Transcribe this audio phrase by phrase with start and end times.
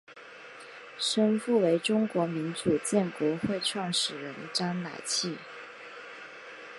[0.97, 5.37] 生父为中国民主建国会创始人章乃器。